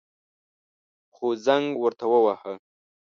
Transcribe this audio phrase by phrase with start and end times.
[1.13, 2.53] خو زنگ ورته وواهه.